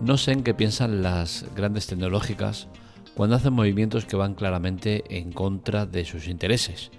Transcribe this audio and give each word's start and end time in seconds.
No 0.00 0.16
sé 0.16 0.32
en 0.32 0.42
qué 0.42 0.54
piensan 0.54 1.02
las 1.02 1.44
grandes 1.54 1.86
tecnológicas 1.86 2.68
cuando 3.14 3.36
hacen 3.36 3.52
movimientos 3.52 4.06
que 4.06 4.16
van 4.16 4.34
claramente 4.34 5.04
en 5.14 5.30
contra 5.30 5.84
de 5.84 6.06
sus 6.06 6.26
intereses. 6.26 6.90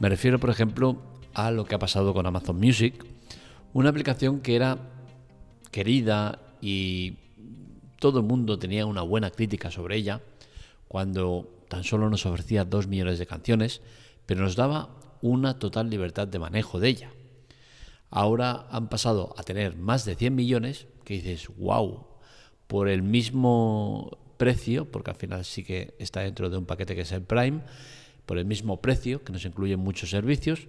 Me 0.00 0.08
refiero, 0.08 0.40
por 0.40 0.48
ejemplo, 0.48 1.02
a 1.34 1.50
lo 1.50 1.66
que 1.66 1.74
ha 1.74 1.78
pasado 1.78 2.14
con 2.14 2.24
Amazon 2.24 2.58
Music, 2.58 3.04
una 3.74 3.90
aplicación 3.90 4.40
que 4.40 4.56
era 4.56 4.78
querida 5.70 6.40
y 6.62 7.18
todo 7.98 8.20
el 8.20 8.24
mundo 8.24 8.58
tenía 8.58 8.86
una 8.86 9.02
buena 9.02 9.30
crítica 9.30 9.70
sobre 9.70 9.96
ella, 9.96 10.22
cuando 10.88 11.66
tan 11.68 11.84
solo 11.84 12.08
nos 12.08 12.24
ofrecía 12.24 12.64
dos 12.64 12.86
millones 12.86 13.18
de 13.18 13.26
canciones, 13.26 13.82
pero 14.24 14.40
nos 14.40 14.56
daba 14.56 14.88
una 15.20 15.58
total 15.58 15.90
libertad 15.90 16.26
de 16.26 16.38
manejo 16.38 16.80
de 16.80 16.88
ella. 16.88 17.10
Ahora 18.08 18.66
han 18.70 18.88
pasado 18.88 19.34
a 19.36 19.42
tener 19.42 19.76
más 19.76 20.06
de 20.06 20.14
100 20.14 20.34
millones, 20.34 20.86
que 21.04 21.14
dices, 21.14 21.48
wow, 21.58 22.06
por 22.68 22.88
el 22.88 23.02
mismo 23.02 24.16
precio, 24.36 24.84
porque 24.90 25.10
al 25.10 25.16
final 25.16 25.44
sí 25.44 25.64
que 25.64 25.94
está 25.98 26.20
dentro 26.20 26.48
de 26.48 26.56
un 26.56 26.64
paquete 26.64 26.94
que 26.94 27.00
es 27.02 27.12
el 27.12 27.22
Prime, 27.22 27.60
por 28.24 28.38
el 28.38 28.44
mismo 28.44 28.80
precio, 28.80 29.24
que 29.24 29.32
nos 29.32 29.44
incluye 29.44 29.76
muchos 29.76 30.10
servicios, 30.10 30.68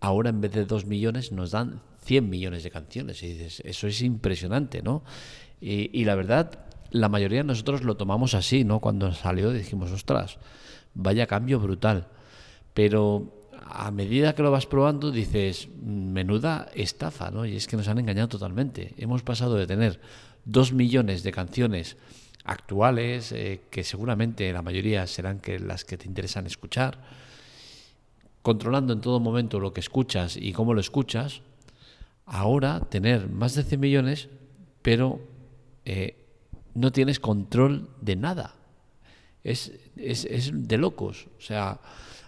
ahora 0.00 0.30
en 0.30 0.40
vez 0.40 0.52
de 0.52 0.64
2 0.64 0.86
millones 0.86 1.32
nos 1.32 1.50
dan 1.50 1.80
100 2.04 2.28
millones 2.28 2.62
de 2.62 2.70
canciones. 2.70 3.22
Y 3.22 3.34
dices, 3.34 3.62
eso 3.64 3.86
es 3.86 4.02
impresionante, 4.02 4.82
¿no? 4.82 5.02
Y, 5.60 6.04
la 6.04 6.16
verdad, 6.16 6.58
la 6.90 7.08
mayoría 7.08 7.38
de 7.38 7.44
nosotros 7.44 7.84
lo 7.84 7.96
tomamos 7.96 8.34
así, 8.34 8.64
¿no? 8.64 8.80
Cuando 8.80 9.12
salió 9.12 9.52
dijimos, 9.52 9.92
ostras, 9.92 10.38
vaya 10.94 11.28
cambio 11.28 11.60
brutal. 11.60 12.08
Pero 12.74 13.46
a 13.64 13.92
medida 13.92 14.34
que 14.34 14.42
lo 14.42 14.50
vas 14.50 14.66
probando 14.66 15.12
dices, 15.12 15.68
menuda 15.80 16.68
estafa, 16.74 17.30
¿no? 17.30 17.46
Y 17.46 17.56
es 17.56 17.68
que 17.68 17.76
nos 17.76 17.86
han 17.86 17.98
engañado 17.98 18.28
totalmente. 18.28 18.94
Hemos 18.96 19.22
pasado 19.22 19.54
de 19.54 19.68
tener 19.68 20.00
dos 20.44 20.72
millones 20.72 21.22
de 21.22 21.32
canciones 21.32 21.96
actuales, 22.44 23.32
eh, 23.32 23.62
que 23.70 23.84
seguramente 23.84 24.52
la 24.52 24.62
mayoría 24.62 25.06
serán 25.06 25.40
que 25.40 25.58
las 25.58 25.84
que 25.84 25.96
te 25.96 26.06
interesan 26.06 26.46
escuchar, 26.46 26.98
controlando 28.42 28.92
en 28.92 29.00
todo 29.00 29.20
momento 29.20 29.60
lo 29.60 29.72
que 29.72 29.80
escuchas 29.80 30.36
y 30.36 30.52
cómo 30.52 30.74
lo 30.74 30.80
escuchas, 30.80 31.42
ahora 32.26 32.80
tener 32.80 33.28
más 33.28 33.54
de 33.54 33.62
100 33.62 33.80
millones, 33.80 34.28
pero 34.82 35.20
eh, 35.84 36.16
no 36.74 36.90
tienes 36.90 37.20
control 37.20 37.88
de 38.00 38.16
nada. 38.16 38.54
Es, 39.44 39.72
es, 39.96 40.24
es 40.24 40.50
de 40.52 40.78
locos. 40.78 41.26
O 41.38 41.40
sea, 41.40 41.80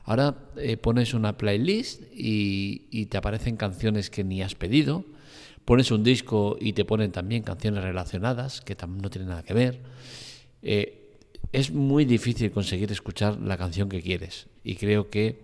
Ahora 0.04 0.36
eh, 0.56 0.76
pones 0.76 1.14
una 1.14 1.38
playlist 1.38 2.02
y, 2.14 3.06
te 3.06 3.16
aparecen 3.16 3.56
canciones 3.56 4.10
que 4.10 4.22
ni 4.22 4.42
has 4.42 4.54
pedido. 4.54 5.04
Pones 5.64 5.90
un 5.90 6.04
disco 6.04 6.56
y 6.60 6.74
te 6.74 6.84
ponen 6.84 7.10
también 7.10 7.42
canciones 7.42 7.82
relacionadas 7.82 8.60
que 8.60 8.76
no 8.86 9.08
tienen 9.08 9.30
nada 9.30 9.42
que 9.42 9.54
ver. 9.54 9.80
Eh, 10.62 11.16
es 11.52 11.70
muy 11.70 12.04
difícil 12.04 12.50
conseguir 12.50 12.92
escuchar 12.92 13.40
la 13.40 13.56
canción 13.56 13.88
que 13.88 14.02
quieres. 14.02 14.46
Y 14.62 14.76
creo 14.76 15.08
que 15.08 15.40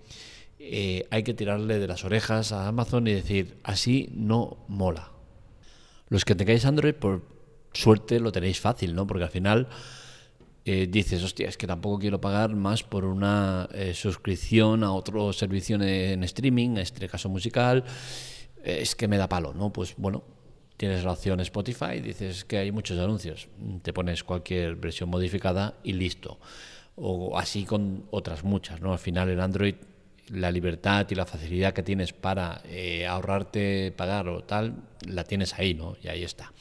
eh, 0.59 1.07
hay 1.11 1.23
que 1.23 1.33
tirarle 1.33 1.79
de 1.79 1.87
las 1.87 2.05
orejas 2.05 2.53
a 2.53 2.69
Amazon 2.69 3.07
y 3.07 3.15
decir, 3.15 3.57
así 3.63 4.11
no 4.13 4.59
mola. 4.69 5.11
Los 6.09 6.27
que 6.27 6.35
tengáis 6.35 6.67
Android, 6.67 6.95
por 6.95 7.23
suerte 7.73 8.21
lo 8.21 8.31
tenéis 8.31 8.61
fácil, 8.61 8.95
¿no? 8.95 9.07
Porque 9.07 9.25
al 9.25 9.31
final 9.31 9.69
eh, 10.67 10.87
dices, 10.91 11.23
hostia, 11.23 11.49
es 11.49 11.57
que 11.57 11.67
tampoco 11.67 11.99
quiero 11.99 12.21
pagar 12.21 12.55
más 12.55 12.83
por 12.83 13.07
una 13.07 13.71
suscripción 13.95 14.85
a 14.85 14.93
otro 14.93 15.33
servicio 15.33 15.81
en, 15.81 16.25
streaming, 16.25 16.71
en 16.71 16.79
este 16.79 17.09
caso 17.09 17.31
musical, 17.31 17.85
es 18.65 18.95
que 18.95 19.09
me 19.09 19.17
da 19.17 19.29
palo, 19.29 19.55
¿no? 19.55 19.73
Pues 19.73 19.95
bueno, 19.97 20.23
tienes 20.77 21.05
la 21.05 21.13
opción 21.13 21.41
Spotify, 21.41 22.01
dices 22.01 22.45
que 22.45 22.59
hay 22.59 22.73
muchos 22.73 22.99
anuncios, 22.99 23.49
te 23.83 23.93
pones 23.93 24.25
cualquier 24.25 24.77
versión 24.77 25.11
modificada 25.11 25.75
y 25.83 25.93
listo. 25.93 26.39
O 26.97 27.39
así 27.39 27.65
con 27.65 28.05
otras 28.11 28.45
muchas, 28.45 28.81
¿no? 28.81 28.93
Al 28.93 28.99
final 28.99 29.31
en 29.31 29.41
Android 29.41 29.75
la 30.29 30.51
libertad 30.53 31.07
y 31.11 31.15
la 31.15 31.27
facilidad 31.27 31.73
que 31.73 31.83
tienes 31.83 32.13
para 32.13 32.63
ahorrarte 33.09 33.93
pagar 33.97 34.29
o 34.29 34.45
tal, 34.45 34.75
la 35.07 35.25
tienes 35.25 35.55
ahí, 35.55 35.75
¿no? 35.75 35.97
Y 36.03 36.09
ahí 36.09 36.23
está. 36.23 36.53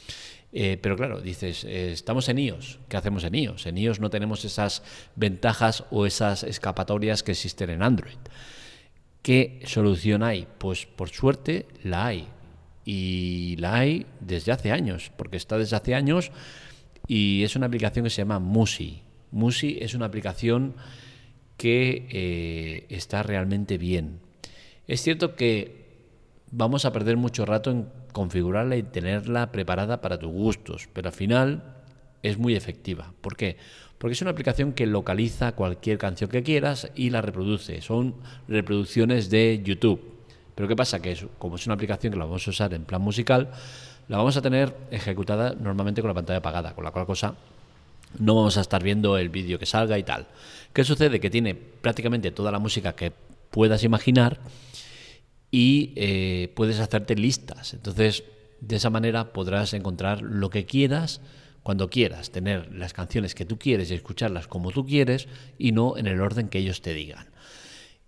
Eh, 0.52 0.80
pero 0.82 0.96
claro, 0.96 1.22
dices, 1.22 1.64
eh, 1.64 1.92
estamos 1.92 2.28
en 2.30 2.40
iOS. 2.40 2.80
¿Qué 2.88 2.98
hacemos 2.98 3.24
en 3.24 3.36
iOS? 3.36 3.68
En 3.68 3.78
iOS 3.78 4.00
no 4.00 4.10
tenemos 4.10 4.46
esas 4.46 4.84
ventajas 5.16 5.84
o 5.92 6.06
esas 6.06 6.44
escapatorias 6.44 7.22
que 7.22 7.32
existen 7.32 7.70
en 7.70 7.84
Android. 7.84 8.18
¿Qué 9.22 9.62
solución 9.66 10.24
hay? 10.24 10.48
Pues 10.58 10.86
por 10.86 11.10
suerte 11.10 11.68
la 11.84 12.08
hay. 12.08 12.28
Y 12.86 13.56
la 13.58 13.76
hay 13.76 14.06
desde 14.20 14.52
hace 14.52 14.72
años, 14.72 15.12
porque 15.16 15.38
está 15.38 15.58
desde 15.58 15.76
hace 15.76 15.94
años 15.94 16.32
y 17.08 17.44
es 17.44 17.56
una 17.56 17.66
aplicación 17.66 18.04
que 18.04 18.10
se 18.10 18.22
llama 18.22 18.40
Musi. 18.40 19.02
Musi 19.32 19.78
es 19.82 19.94
una 19.94 20.06
aplicación 20.06 20.76
que 21.58 22.08
eh, 22.10 22.86
está 22.90 23.22
realmente 23.24 23.78
bien. 23.78 24.20
Es 24.88 25.02
cierto 25.02 25.36
que 25.36 26.08
vamos 26.52 26.86
a 26.86 26.94
perder 26.94 27.18
mucho 27.18 27.46
rato 27.46 27.72
en 27.72 27.90
configurarla 28.12 28.78
y 28.78 28.84
tenerla 28.84 29.52
preparada 29.52 30.02
para 30.02 30.18
tus 30.18 30.32
gustos, 30.32 30.90
pero 30.94 31.10
al 31.10 31.14
final 31.14 31.79
es 32.24 32.38
muy 32.38 32.56
efectiva. 32.56 33.14
¿Por 33.22 33.36
qué? 33.36 33.58
Porque 33.98 34.14
es 34.14 34.22
una 34.22 34.32
aplicación 34.32 34.74
que 34.74 34.86
localiza 34.86 35.52
cualquier 35.54 35.98
canción 35.98 36.30
que 36.30 36.44
quieras 36.44 36.90
y 36.96 37.10
la 37.10 37.22
reproduce. 37.22 37.82
Son 37.82 38.16
reproducciones 38.48 39.30
de 39.30 39.62
YouTube. 39.64 40.02
Pero 40.56 40.68
¿qué 40.68 40.76
pasa? 40.76 41.02
Que 41.02 41.18
como 41.38 41.56
es 41.56 41.66
una 41.66 41.76
aplicación 41.76 42.14
que 42.14 42.20
la 42.20 42.26
vamos 42.26 42.48
a 42.48 42.50
usar 42.50 42.74
en 42.74 42.86
plan 42.86 43.02
musical, 43.02 43.52
la 44.08 44.18
vamos 44.18 44.38
a 44.38 44.42
tener 44.42 44.76
ejecutada 44.92 45.54
normalmente 45.54 46.02
con 46.02 46.10
la 46.10 46.16
pantalla 46.16 46.40
apagada, 46.40 46.74
con 46.74 46.84
la 46.84 46.92
cual 46.92 47.06
cosa 47.06 47.36
no 48.18 48.36
vamos 48.36 48.58
a 48.58 48.62
estar 48.62 48.82
viendo 48.82 49.18
el 49.18 49.30
vídeo 49.30 49.60
que 49.60 49.66
salga 49.66 49.98
y 49.98 50.04
tal. 50.04 50.28
¿Qué 50.74 50.84
sucede? 50.84 51.20
Que 51.20 51.30
tiene 51.30 51.56
prácticamente 51.56 52.32
toda 52.32 52.52
la 52.52 52.60
música 52.60 52.94
que 52.94 53.12
puedas 53.52 53.84
imaginar 53.84 54.40
y 55.52 55.94
eh, 55.96 56.52
puedes 56.56 56.80
hacerte 56.80 57.16
listas. 57.16 57.74
Entonces, 57.74 58.24
de 58.62 58.76
esa 58.76 58.90
manera 58.90 59.34
podrás 59.34 59.74
encontrar 59.74 60.22
lo 60.22 60.50
que 60.50 60.66
quieras 60.66 61.22
cuando 61.64 61.90
quieras, 61.90 62.32
tener 62.32 62.74
las 62.74 62.94
canciones 62.94 63.36
que 63.36 63.46
tú 63.46 63.58
quieres 63.58 63.92
y 63.92 63.96
escucharlas 63.96 64.48
como 64.48 64.72
tú 64.72 64.86
quieres 64.86 65.28
y 65.58 65.72
no 65.72 65.98
en 65.98 66.08
el 66.08 66.22
orden 66.22 66.50
que 66.50 66.60
ellos 66.60 66.82
te 66.82 66.94
digan. 66.94 67.28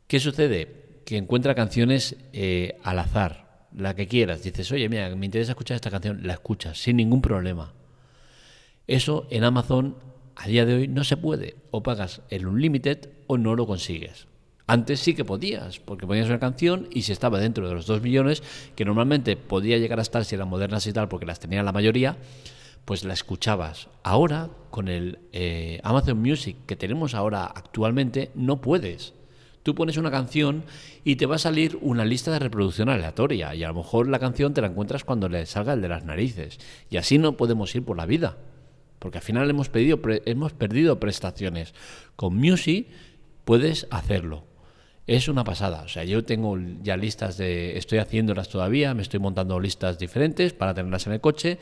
¿Qué 0.08 0.20
sucede? 0.20 1.02
Que 1.06 1.18
encuentra 1.18 1.56
canciones 1.56 2.16
eh, 2.34 2.78
al 2.84 3.00
azar, 3.00 3.68
la 3.76 3.96
que 3.96 4.08
quieras. 4.08 4.44
Dices, 4.44 4.72
oye, 4.72 4.90
mira, 4.90 5.16
me 5.16 5.26
interesa 5.26 5.52
escuchar 5.52 5.76
esta 5.76 5.92
canción, 5.92 6.26
la 6.26 6.34
escuchas 6.34 6.78
sin 6.78 6.98
ningún 6.98 7.22
problema. 7.22 7.74
Eso 8.88 9.28
en 9.30 9.44
Amazon 9.44 9.96
a 10.36 10.48
día 10.48 10.66
de 10.66 10.74
hoy 10.76 10.88
no 10.88 11.04
se 11.04 11.18
puede. 11.18 11.56
O 11.72 11.84
pagas 11.84 12.22
el 12.30 12.48
Unlimited 12.48 13.10
o 13.28 13.38
no 13.38 13.56
lo 13.56 13.68
consigues. 13.68 14.28
Antes 14.68 15.00
sí 15.00 15.14
que 15.14 15.26
podías, 15.26 15.80
porque 15.80 16.08
ponías 16.08 16.28
una 16.28 16.40
canción 16.40 16.88
y 16.92 17.02
si 17.02 17.12
estaba 17.12 17.40
dentro 17.40 17.68
de 17.68 17.74
los 17.74 17.86
2 17.86 18.02
millones, 18.02 18.42
que 18.76 18.86
normalmente 18.86 19.36
podía 19.36 19.78
llegar 19.78 20.00
a 20.00 20.02
estar 20.02 20.24
si 20.24 20.36
eran 20.36 20.48
modernas 20.48 20.88
y 20.88 20.94
tal, 20.94 21.10
porque 21.10 21.26
las 21.26 21.40
tenía 21.40 21.62
la 21.62 21.74
mayoría, 21.74 22.18
pues 22.86 23.04
la 23.04 23.14
escuchabas. 23.14 23.88
Ahora, 24.04 24.50
con 24.70 24.88
el 24.88 25.20
eh, 25.32 25.80
Amazon 25.84 26.22
Music 26.22 26.58
que 26.66 26.76
tenemos 26.76 27.14
ahora 27.14 27.46
actualmente, 27.46 28.32
no 28.36 28.62
puedes. 28.62 29.14
Tú 29.64 29.76
pones 29.76 29.98
una 29.98 30.10
canción 30.10 30.64
y 31.04 31.18
te 31.18 31.28
va 31.28 31.36
a 31.36 31.40
salir 31.40 31.78
una 31.82 32.04
lista 32.04 32.32
de 32.32 32.40
reproducción 32.40 32.90
aleatoria 32.90 33.54
y 33.54 33.64
a 33.64 33.68
lo 33.68 33.76
mejor 33.76 34.08
la 34.08 34.18
canción 34.18 34.54
te 34.54 34.62
la 34.62 34.68
encuentras 34.68 35.04
cuando 35.04 35.30
le 35.30 35.46
salga 35.46 35.74
el 35.74 35.82
de 35.82 35.90
las 35.90 36.04
narices. 36.04 36.60
Y 36.90 36.98
así 36.98 37.20
no 37.20 37.38
podemos 37.38 37.74
ir 37.76 37.86
por 37.86 37.98
la 37.98 38.08
vida, 38.08 38.38
porque 38.98 39.20
al 39.20 39.24
final 39.24 39.50
hemos, 39.50 39.70
pedido, 39.70 40.00
hemos 40.26 40.54
perdido 40.54 41.00
prestaciones. 41.00 41.76
Con 42.16 42.36
Music 42.38 42.88
puedes 43.46 43.88
hacerlo 43.92 44.46
es 45.08 45.28
una 45.28 45.44
pasada. 45.44 45.82
O 45.82 45.88
sea, 45.88 46.04
yo 46.04 46.24
tengo 46.24 46.58
ya 46.82 46.98
listas 46.98 47.38
de. 47.38 47.78
Estoy 47.78 48.00
haciéndolas 48.00 48.50
todavía, 48.50 48.94
me 48.94 49.02
estoy 49.02 49.20
montando 49.20 49.60
listas 49.60 49.98
diferentes 49.98 50.54
para 50.54 50.74
tenerlas 50.74 51.08
en 51.08 51.14
el 51.14 51.22
coche. 51.22 51.60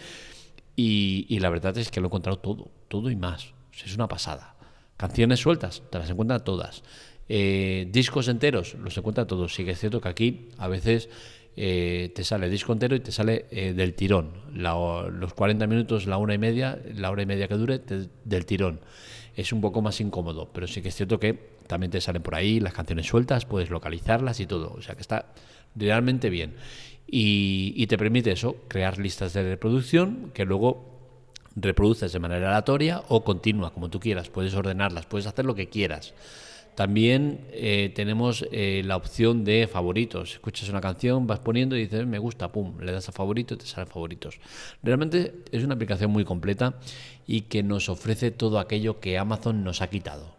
Y, 0.81 1.39
la 1.39 1.49
verdad 1.49 1.77
es 1.77 1.91
que 1.91 1.99
lo 1.99 2.05
he 2.05 2.09
encontrado 2.09 2.39
todo, 2.39 2.71
todo 2.87 3.11
y 3.11 3.15
más. 3.17 3.53
es 3.85 3.95
una 3.95 4.07
pasada. 4.07 4.55
Canciones 4.95 5.41
sueltas, 5.41 5.83
te 5.89 5.99
las 5.99 6.09
encuentran 6.09 6.41
todas. 6.45 6.83
Eh, 7.27 7.89
discos 7.91 8.29
enteros, 8.29 8.75
los 8.75 8.97
encuentran 8.97 9.27
todos. 9.27 9.53
Sí 9.53 9.65
que 9.65 9.71
es 9.71 9.79
cierto 9.79 9.99
que 9.99 10.07
aquí 10.07 10.49
a 10.57 10.69
veces 10.69 11.09
eh, 11.57 12.13
te 12.15 12.23
sale 12.23 12.49
disco 12.49 12.71
entero 12.71 12.95
y 12.95 13.01
te 13.01 13.11
sale 13.11 13.47
eh, 13.51 13.73
del 13.73 13.93
tirón. 13.93 14.31
los 14.53 15.33
40 15.33 15.67
minutos, 15.67 16.07
la 16.07 16.17
hora 16.17 16.33
y 16.33 16.37
media, 16.37 16.79
la 16.95 17.11
hora 17.11 17.23
y 17.23 17.25
media 17.25 17.49
que 17.49 17.55
dure, 17.55 17.81
del 18.23 18.45
tirón. 18.45 18.79
Es 19.35 19.51
un 19.51 19.59
poco 19.59 19.81
más 19.81 19.99
incómodo, 19.99 20.49
pero 20.53 20.65
sí 20.65 20.81
que 20.81 20.87
es 20.87 20.95
cierto 20.95 21.19
que 21.19 21.57
también 21.67 21.91
te 21.91 21.99
salen 21.99 22.21
por 22.21 22.35
ahí 22.35 22.61
las 22.61 22.73
canciones 22.73 23.05
sueltas, 23.05 23.45
puedes 23.45 23.69
localizarlas 23.69 24.39
y 24.39 24.45
todo. 24.45 24.71
O 24.71 24.81
sea 24.81 24.95
que 24.95 25.01
está 25.01 25.33
realmente 25.75 26.29
bien. 26.29 26.55
Y, 27.11 27.87
te 27.87 27.97
permite 27.97 28.31
eso, 28.31 28.55
crear 28.67 28.99
listas 28.99 29.33
de 29.33 29.43
reproducción 29.43 30.31
que 30.33 30.45
luego 30.45 30.99
reproduces 31.55 32.13
de 32.13 32.19
manera 32.19 32.49
aleatoria 32.49 33.03
o 33.07 33.23
continua, 33.23 33.73
como 33.73 33.89
tú 33.89 33.99
quieras. 33.99 34.29
Puedes 34.29 34.53
ordenarlas, 34.53 35.07
puedes 35.07 35.25
hacer 35.25 35.45
lo 35.45 35.55
que 35.55 35.69
quieras. 35.69 36.13
También 36.75 37.47
eh, 37.51 37.91
tenemos 37.95 38.45
eh, 38.51 38.83
la 38.85 38.95
opción 38.95 39.43
de 39.43 39.67
favoritos. 39.67 40.33
Escuchas 40.33 40.69
una 40.69 40.81
canción, 40.81 41.25
vas 41.25 41.39
poniendo 41.39 41.75
y 41.75 41.81
dices, 41.81 42.05
me 42.05 42.19
gusta, 42.19 42.51
pum, 42.51 42.79
le 42.79 42.91
das 42.91 43.09
a 43.09 43.11
favorito 43.11 43.55
y 43.55 43.57
te 43.57 43.65
salen 43.65 43.89
favoritos. 43.89 44.39
Realmente 44.83 45.33
es 45.51 45.63
una 45.63 45.73
aplicación 45.73 46.11
muy 46.11 46.23
completa 46.23 46.75
y 47.25 47.41
que 47.41 47.63
nos 47.63 47.89
ofrece 47.89 48.31
todo 48.31 48.59
aquello 48.59 48.99
que 48.99 49.17
Amazon 49.17 49.63
nos 49.63 49.81
ha 49.81 49.89
quitado. 49.89 50.35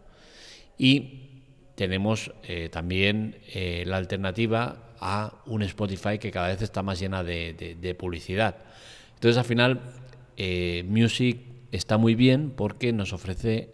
Y 0.77 1.41
tenemos 1.75 2.31
eh, 2.43 2.69
también 2.69 3.37
la 3.85 3.97
alternativa 3.97 4.90
a 5.01 5.41
un 5.47 5.63
Spotify 5.63 6.19
que 6.19 6.31
cada 6.31 6.47
vez 6.47 6.61
está 6.61 6.83
más 6.83 6.99
llena 6.99 7.23
de, 7.23 7.95
publicidad. 7.99 8.55
Entonces 9.15 9.37
al 9.37 9.45
final 9.45 9.81
Music 10.85 11.39
está 11.71 11.97
muy 11.97 12.15
bien 12.15 12.53
porque 12.55 12.93
nos 12.93 13.13
ofrece 13.13 13.73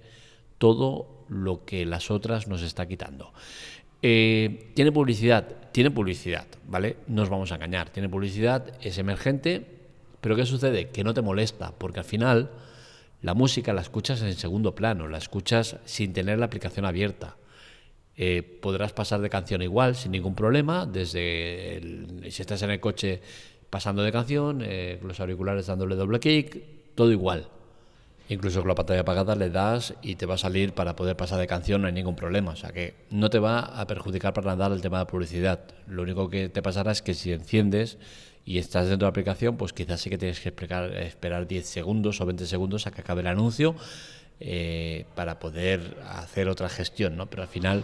todo 0.58 1.26
lo 1.30 1.66
que 1.66 1.86
las 1.86 2.10
otras 2.10 2.48
nos 2.48 2.62
está 2.62 2.88
quitando. 2.88 3.34
Eh, 4.02 4.72
¿Tiene 4.74 4.92
publicidad? 4.92 5.72
Tiene 5.72 5.92
publicidad, 5.92 6.48
¿vale? 6.68 6.98
No 7.08 7.22
nos 7.22 7.30
vamos 7.30 7.52
a 7.52 7.56
engañar. 7.56 7.90
Tiene 7.90 8.10
publicidad, 8.10 8.74
es 8.82 8.98
emergente, 8.98 9.66
pero 10.22 10.36
¿qué 10.36 10.46
sucede? 10.46 10.90
Que 10.90 11.04
no 11.04 11.14
te 11.14 11.22
molesta, 11.22 11.74
porque 11.78 12.00
al 12.00 12.06
final 12.06 12.52
la 13.22 13.34
música 13.34 13.74
la 13.74 13.82
escuchas 13.82 14.22
en 14.22 14.34
segundo 14.34 14.76
plano, 14.76 15.08
la 15.08 15.18
escuchas 15.18 15.78
sin 15.86 16.14
tener 16.14 16.40
la 16.40 16.46
aplicación 16.46 16.86
abierta. 16.86 17.36
Eh, 18.20 18.42
podrás 18.42 18.94
pasar 18.94 19.22
de 19.22 19.30
canción 19.30 19.62
igual, 19.62 19.96
sin 19.96 20.12
ningún 20.12 20.34
problema, 20.34 20.88
desde 20.88 21.80
si 22.32 22.42
estás 22.42 22.64
en 22.64 22.72
el 22.72 22.80
coche 22.80 23.22
pasando 23.70 24.02
de 24.02 24.12
canción, 24.12 24.64
eh, 24.64 25.00
los 25.04 25.20
auriculares 25.20 25.68
dándole 25.68 25.96
doble 25.96 26.20
clic, 26.20 26.64
todo 26.96 27.12
igual. 27.12 27.48
Incluso 28.30 28.60
con 28.60 28.70
la 28.70 28.76
pantalla 28.76 29.02
apagada 29.02 29.36
le 29.36 29.52
das 29.52 29.94
y 30.02 30.16
te 30.16 30.26
va 30.26 30.34
a 30.34 30.38
salir 30.40 30.74
para 30.74 30.96
poder 30.96 31.16
pasar 31.16 31.40
de 31.40 31.46
canción, 31.46 31.82
no 31.82 31.88
hay 31.88 31.94
ningún 31.94 32.16
problema. 32.16 32.52
O 32.52 32.56
sea 32.56 32.72
que 32.72 32.96
no 33.12 33.30
te 33.30 33.38
va 33.38 33.60
a 33.60 33.86
perjudicar 33.86 34.34
para 34.34 34.56
nada 34.56 34.74
el 34.74 34.82
tema 34.82 35.00
de 35.00 35.06
publicidad. 35.06 35.62
Lo 35.88 36.02
único 36.02 36.28
que 36.28 36.50
te 36.50 36.64
pasará 36.64 36.92
es 36.92 37.04
que 37.04 37.14
si 37.14 37.32
enciendes 37.32 38.00
y 38.46 38.58
estás 38.58 38.90
dentro 38.90 39.06
de 39.06 39.10
la 39.10 39.10
aplicación, 39.10 39.58
pues 39.58 39.74
quizás 39.74 40.02
sí 40.02 40.10
que 40.10 40.18
tienes 40.18 40.40
que 40.40 40.50
esperar 40.50 41.48
10 41.48 41.66
segundos 41.66 42.20
o 42.20 42.26
20 42.26 42.48
segundos 42.48 42.88
a 42.88 42.92
que 42.92 43.02
acabe 43.02 43.22
el 43.22 43.28
anuncio 43.28 43.76
eh, 44.40 45.06
para 45.16 45.40
poder 45.40 45.98
hacer 46.10 46.50
otra 46.50 46.70
gestión. 46.70 47.18
¿no? 47.18 47.28
Pero 47.28 47.44
al 47.44 47.50
final 47.50 47.84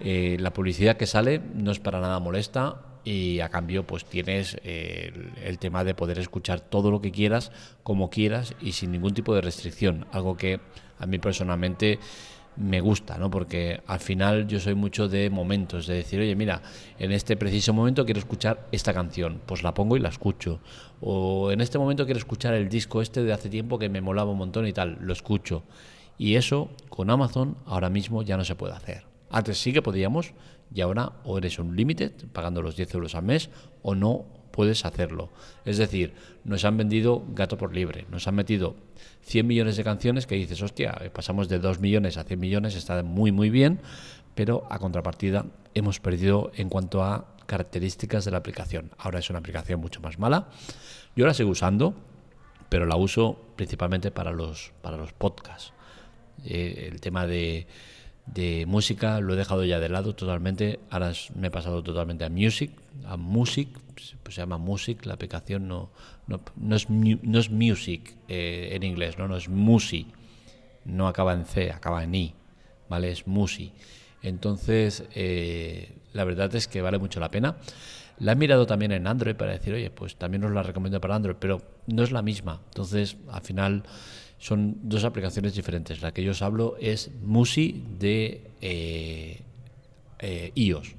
eh, 0.00 0.36
la 0.40 0.52
publicidad 0.52 0.96
que 0.96 1.06
sale 1.06 1.40
no 1.54 1.70
es 1.70 1.78
para 1.78 2.00
nada 2.00 2.18
molesta 2.20 2.82
y 3.04 3.40
a 3.40 3.48
cambio 3.48 3.86
pues 3.86 4.04
tienes 4.04 4.56
eh, 4.64 5.12
el, 5.44 5.58
tema 5.58 5.84
de 5.84 5.94
poder 5.94 6.18
escuchar 6.18 6.60
todo 6.60 6.90
lo 6.90 7.00
que 7.00 7.12
quieras, 7.12 7.52
como 7.82 8.10
quieras 8.10 8.54
y 8.60 8.72
sin 8.72 8.92
ningún 8.92 9.14
tipo 9.14 9.34
de 9.34 9.40
restricción, 9.40 10.06
algo 10.12 10.36
que 10.36 10.60
a 10.98 11.06
mí 11.06 11.18
personalmente 11.18 11.98
me 12.56 12.80
gusta, 12.80 13.18
¿no? 13.18 13.30
Porque 13.30 13.80
al 13.86 14.00
final 14.00 14.46
yo 14.46 14.60
soy 14.60 14.74
mucho 14.74 15.08
de 15.08 15.30
momentos, 15.30 15.86
de 15.86 15.94
decir, 15.94 16.20
oye, 16.20 16.34
mira, 16.34 16.62
en 16.98 17.12
este 17.12 17.36
preciso 17.36 17.72
momento 17.72 18.04
quiero 18.04 18.20
escuchar 18.20 18.66
esta 18.72 18.92
canción, 18.92 19.40
pues 19.46 19.62
la 19.62 19.74
pongo 19.74 19.96
y 19.96 20.00
la 20.00 20.08
escucho. 20.08 20.60
O 21.00 21.50
en 21.50 21.60
este 21.60 21.78
momento 21.78 22.04
quiero 22.04 22.18
escuchar 22.18 22.54
el 22.54 22.68
disco 22.68 23.02
este 23.02 23.22
de 23.22 23.32
hace 23.32 23.48
tiempo 23.48 23.78
que 23.78 23.88
me 23.88 24.00
molaba 24.00 24.30
un 24.30 24.38
montón 24.38 24.66
y 24.66 24.72
tal, 24.72 24.98
lo 25.00 25.12
escucho. 25.12 25.62
Y 26.18 26.36
eso 26.36 26.70
con 26.88 27.08
Amazon 27.10 27.56
ahora 27.66 27.88
mismo 27.88 28.22
ya 28.22 28.36
no 28.36 28.44
se 28.44 28.54
puede 28.54 28.74
hacer. 28.74 29.04
Antes 29.30 29.58
sí 29.58 29.72
que 29.72 29.80
podíamos, 29.80 30.34
y 30.74 30.80
ahora 30.80 31.12
o 31.24 31.38
eres 31.38 31.58
un 31.58 31.74
limited 31.76 32.12
pagando 32.32 32.62
los 32.62 32.76
10 32.76 32.94
euros 32.94 33.14
al 33.14 33.24
mes 33.24 33.50
o 33.82 33.94
no 33.94 34.26
puedes 34.60 34.84
hacerlo. 34.84 35.30
Es 35.64 35.78
decir, 35.78 36.12
nos 36.44 36.66
han 36.66 36.76
vendido 36.76 37.24
gato 37.30 37.56
por 37.56 37.74
libre, 37.74 38.04
nos 38.10 38.28
han 38.28 38.34
metido 38.34 38.76
100 39.22 39.46
millones 39.46 39.78
de 39.78 39.84
canciones 39.84 40.26
que 40.26 40.34
dices, 40.34 40.60
hostia, 40.60 41.00
pasamos 41.14 41.48
de 41.48 41.58
2 41.58 41.80
millones 41.80 42.18
a 42.18 42.24
100 42.24 42.38
millones, 42.38 42.74
está 42.74 43.02
muy 43.02 43.32
muy 43.32 43.48
bien, 43.48 43.80
pero 44.34 44.66
a 44.68 44.78
contrapartida 44.78 45.46
hemos 45.72 45.98
perdido 45.98 46.52
en 46.56 46.68
cuanto 46.68 47.02
a 47.02 47.34
características 47.46 48.26
de 48.26 48.32
la 48.32 48.36
aplicación. 48.36 48.90
Ahora 48.98 49.20
es 49.20 49.30
una 49.30 49.38
aplicación 49.38 49.80
mucho 49.80 50.02
más 50.02 50.18
mala. 50.18 50.48
Yo 51.16 51.24
la 51.24 51.32
sigo 51.32 51.48
usando, 51.48 51.94
pero 52.68 52.84
la 52.84 52.96
uso 52.96 53.40
principalmente 53.56 54.10
para 54.10 54.30
los, 54.30 54.74
para 54.82 54.98
los 54.98 55.14
podcasts. 55.14 55.72
Eh, 56.44 56.90
el 56.92 57.00
tema 57.00 57.26
de 57.26 57.66
de 58.26 58.64
música 58.66 59.20
lo 59.20 59.34
he 59.34 59.36
dejado 59.36 59.64
ya 59.64 59.80
de 59.80 59.88
lado 59.88 60.14
totalmente. 60.14 60.80
Ahora 60.90 61.12
me 61.34 61.48
he 61.48 61.50
pasado 61.50 61.82
totalmente 61.82 62.24
a 62.24 62.30
Music, 62.30 62.72
a 63.06 63.16
Music, 63.16 63.68
pues 64.22 64.34
se 64.34 64.40
llama 64.40 64.58
Music, 64.58 65.04
la 65.06 65.14
aplicación 65.14 65.68
no, 65.68 65.90
no, 66.26 66.76
es, 66.76 66.88
no 66.88 67.38
es 67.38 67.50
Music 67.50 68.16
eh, 68.28 68.70
en 68.72 68.82
inglés, 68.82 69.18
¿no? 69.18 69.28
no 69.28 69.36
es 69.36 69.48
Musi, 69.48 70.06
no 70.84 71.08
acaba 71.08 71.32
en 71.32 71.44
C, 71.44 71.72
acaba 71.72 72.04
en 72.04 72.14
I, 72.14 72.34
¿vale? 72.88 73.10
Es 73.10 73.26
Musi. 73.26 73.72
Entonces, 74.22 75.04
eh, 75.14 75.92
la 76.12 76.24
verdad 76.24 76.54
es 76.54 76.68
que 76.68 76.82
vale 76.82 76.98
mucho 76.98 77.20
la 77.20 77.30
pena. 77.30 77.56
La 78.18 78.32
he 78.32 78.36
mirado 78.36 78.66
también 78.66 78.92
en 78.92 79.06
Android 79.06 79.34
para 79.34 79.52
decir, 79.52 79.72
oye, 79.72 79.90
pues 79.90 80.16
también 80.16 80.44
os 80.44 80.52
la 80.52 80.62
recomiendo 80.62 81.00
para 81.00 81.14
Android, 81.14 81.36
pero 81.38 81.62
no 81.86 82.02
es 82.02 82.12
la 82.12 82.20
misma. 82.20 82.60
Entonces, 82.66 83.16
al 83.30 83.40
final 83.40 83.82
son 84.40 84.76
dos 84.88 85.04
aplicaciones 85.04 85.54
diferentes. 85.54 86.00
La 86.00 86.12
que 86.12 86.24
yo 86.24 86.32
os 86.32 86.42
hablo 86.42 86.76
es 86.80 87.10
Musi 87.22 87.84
de 87.98 88.50
eh, 88.62 89.42
eh, 90.18 90.52
iOS, 90.54 90.96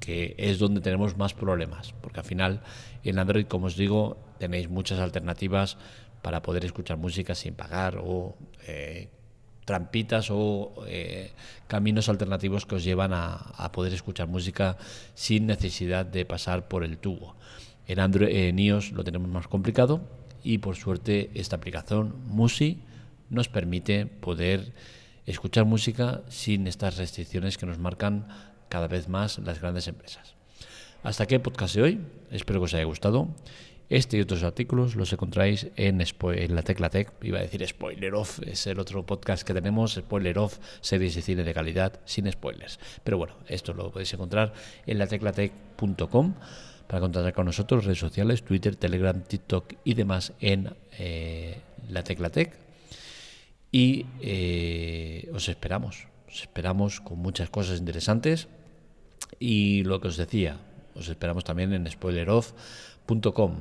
que 0.00 0.34
es 0.36 0.58
donde 0.58 0.80
tenemos 0.80 1.16
más 1.16 1.34
problemas, 1.34 1.94
porque 2.02 2.20
al 2.20 2.26
final 2.26 2.60
en 3.04 3.18
Android, 3.20 3.46
como 3.46 3.66
os 3.66 3.76
digo, 3.76 4.18
tenéis 4.38 4.68
muchas 4.68 4.98
alternativas 4.98 5.78
para 6.20 6.42
poder 6.42 6.64
escuchar 6.64 6.98
música 6.98 7.36
sin 7.36 7.54
pagar 7.54 8.02
o 8.02 8.36
eh, 8.66 9.08
trampitas 9.64 10.28
o 10.30 10.74
caminos 11.68 12.08
alternativos 12.08 12.66
que 12.66 12.74
os 12.74 12.84
llevan 12.84 13.12
a, 13.12 13.34
a, 13.54 13.70
poder 13.70 13.92
escuchar 13.92 14.26
música 14.26 14.78
sin 15.14 15.46
necesidad 15.46 16.06
de 16.06 16.24
pasar 16.24 16.66
por 16.66 16.82
el 16.82 16.98
tubo. 16.98 17.36
En 17.86 18.00
Android, 18.00 18.34
en 18.34 18.58
iOS 18.58 18.92
lo 18.92 19.04
tenemos 19.04 19.28
más 19.28 19.46
complicado 19.46 20.18
y 20.48 20.56
por 20.56 20.76
suerte 20.76 21.30
esta 21.34 21.56
aplicación 21.56 22.14
Musi 22.26 22.78
nos 23.28 23.50
permite 23.50 24.06
poder 24.06 24.72
escuchar 25.26 25.66
música 25.66 26.22
sin 26.30 26.66
estas 26.66 26.96
restricciones 26.96 27.58
que 27.58 27.66
nos 27.66 27.78
marcan 27.78 28.26
cada 28.70 28.88
vez 28.88 29.10
más 29.10 29.38
las 29.40 29.60
grandes 29.60 29.88
empresas. 29.88 30.36
Hasta 31.02 31.24
aquí 31.24 31.34
el 31.34 31.42
podcast 31.42 31.74
de 31.74 31.82
hoy, 31.82 32.00
espero 32.30 32.60
que 32.60 32.64
os 32.64 32.72
haya 32.72 32.84
gustado. 32.84 33.28
Este 33.90 34.16
y 34.16 34.22
otros 34.22 34.42
artículos 34.42 34.96
los 34.96 35.12
encontráis 35.12 35.66
en, 35.76 35.98
la 35.98 36.62
Tecla 36.62 36.88
Tech, 36.88 37.12
iba 37.20 37.40
a 37.40 37.42
decir 37.42 37.66
Spoiler 37.68 38.14
Off, 38.14 38.40
es 38.46 38.66
el 38.66 38.78
otro 38.78 39.04
podcast 39.04 39.46
que 39.46 39.52
tenemos, 39.52 39.96
Spoiler 39.96 40.38
Off, 40.38 40.58
series 40.80 41.14
de 41.14 41.20
cine 41.20 41.44
de 41.44 41.52
calidad 41.52 42.00
sin 42.06 42.30
spoilers. 42.32 42.80
Pero 43.04 43.18
bueno, 43.18 43.34
esto 43.48 43.74
lo 43.74 43.90
podéis 43.90 44.14
encontrar 44.14 44.54
en 44.86 44.96
la 44.96 45.08
teclatech.com 45.08 46.34
para 46.88 47.00
contactar 47.00 47.34
con 47.34 47.44
nosotros, 47.44 47.84
redes 47.84 47.98
sociales, 47.98 48.42
Twitter, 48.42 48.74
Telegram, 48.74 49.22
TikTok 49.22 49.74
y 49.84 49.92
demás 49.94 50.32
en 50.40 50.74
eh, 50.98 51.58
la 51.90 52.02
Teclatec. 52.02 52.54
Y 53.70 54.06
eh, 54.22 55.30
os 55.34 55.50
esperamos, 55.50 56.08
os 56.26 56.40
esperamos 56.40 57.02
con 57.02 57.18
muchas 57.18 57.50
cosas 57.50 57.78
interesantes. 57.78 58.48
Y 59.38 59.84
lo 59.84 60.00
que 60.00 60.08
os 60.08 60.16
decía, 60.16 60.56
os 60.94 61.08
esperamos 61.08 61.44
también 61.44 61.74
en 61.74 61.86
spoileroff.com, 61.86 63.56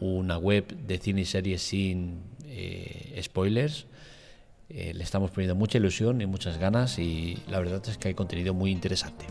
una 0.00 0.36
web 0.36 0.66
de 0.76 0.98
cine 0.98 1.20
y 1.20 1.24
series 1.24 1.62
sin 1.62 2.20
eh, 2.46 3.20
spoilers. 3.22 3.86
le 4.68 5.02
estamos 5.04 5.30
poniendo 5.30 5.54
mucha 5.54 5.78
ilusión 5.78 6.20
y 6.20 6.26
muchas 6.26 6.58
ganas 6.58 6.98
y 6.98 7.38
la 7.48 7.60
verdad 7.60 7.80
es 7.86 7.96
que 7.96 8.08
hay 8.08 8.14
contenido 8.14 8.54
muy 8.54 8.72
interesante. 8.72 9.26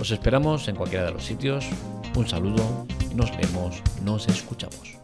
Os 0.00 0.12
esperamos 0.12 0.68
en 0.68 0.76
cualquiera 0.76 1.06
de 1.06 1.12
los 1.12 1.24
sitios. 1.24 1.66
Un 2.14 2.26
saludo, 2.26 2.86
nos 3.14 3.36
vemos, 3.36 3.82
nos 4.04 4.28
escuchamos. 4.28 4.96